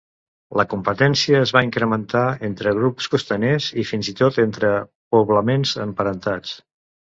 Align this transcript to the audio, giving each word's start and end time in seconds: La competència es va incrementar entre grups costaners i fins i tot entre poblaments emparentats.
La 0.59 0.63
competència 0.69 1.41
es 1.47 1.53
va 1.57 1.61
incrementar 1.67 2.23
entre 2.49 2.73
grups 2.81 3.09
costaners 3.17 3.69
i 3.83 3.87
fins 3.93 4.11
i 4.15 4.19
tot 4.25 4.43
entre 4.49 4.75
poblaments 5.19 5.79
emparentats. 5.89 6.61